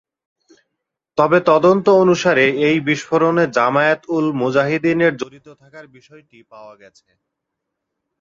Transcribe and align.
তবে 1.17 1.37
তদন্ত 1.49 1.85
অনুসারে 2.03 2.45
এই 2.67 2.77
বিস্ফোরণে 2.87 3.43
জামায়াত-উল-মুজাহিদীনের 3.57 5.13
জড়িত 5.21 5.47
থাকার 5.61 5.85
বিষয়টি 5.95 6.37
পাওয়া 6.51 6.73
গেছে। 6.75 7.07